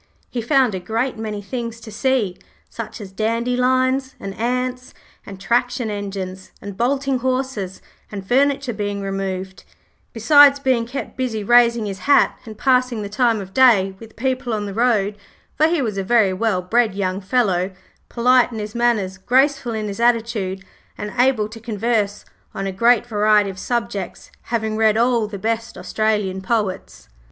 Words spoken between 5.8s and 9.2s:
engines, and bolting horses, and furniture being